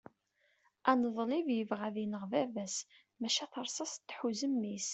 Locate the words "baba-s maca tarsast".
2.31-4.01